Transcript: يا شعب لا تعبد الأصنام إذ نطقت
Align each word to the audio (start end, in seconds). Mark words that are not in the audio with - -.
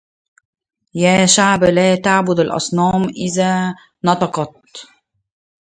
يا 0.95 1.25
شعب 1.25 1.63
لا 1.63 1.95
تعبد 1.95 2.39
الأصنام 2.39 3.01
إذ 3.03 3.41
نطقت 4.05 4.65